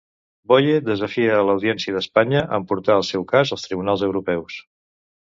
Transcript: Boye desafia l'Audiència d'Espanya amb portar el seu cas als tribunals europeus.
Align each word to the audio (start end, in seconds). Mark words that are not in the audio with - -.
Boye 0.51 0.77
desafia 0.85 1.35
l'Audiència 1.49 1.93
d'Espanya 1.97 2.41
amb 2.57 2.67
portar 2.71 2.97
el 3.01 3.05
seu 3.11 3.27
cas 3.33 3.53
als 3.57 3.67
tribunals 3.67 4.07
europeus. 4.09 4.57